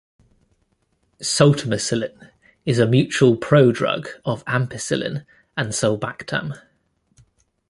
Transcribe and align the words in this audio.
Sultamicillin 1.21 2.31
is 2.65 2.79
a 2.79 2.87
mutual 2.87 3.37
prodrug 3.37 4.07
of 4.25 4.43
ampicillin 4.45 5.27
and 5.55 5.73
sulbactam. 5.73 6.59